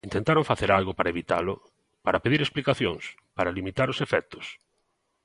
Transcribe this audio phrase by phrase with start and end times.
[0.07, 1.53] ¿Intentaron facer algo para evitalo?,
[2.05, 3.03] ¿para pedir explicacións?,
[3.37, 4.45] ¿para limitar os efectos?